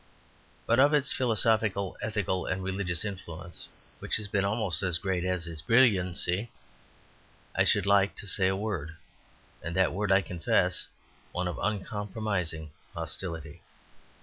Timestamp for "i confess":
10.11-10.87